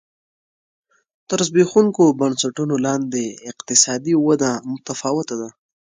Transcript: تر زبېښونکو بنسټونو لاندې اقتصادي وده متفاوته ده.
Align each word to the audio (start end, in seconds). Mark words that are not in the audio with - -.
تر 1.29 1.39
زبېښونکو 1.47 2.03
بنسټونو 2.19 2.75
لاندې 2.85 3.23
اقتصادي 3.51 4.13
وده 4.27 4.51
متفاوته 4.71 5.35
ده. 5.41 5.49